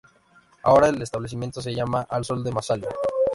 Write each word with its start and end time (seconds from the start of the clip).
Ahora, 0.63 0.89
el 0.89 0.99
establecimiento 1.03 1.61
se 1.61 1.75
llama 1.75 2.07
"Al 2.09 2.25
sol 2.25 2.43
de 2.43 2.51
Massalia". 2.51 2.89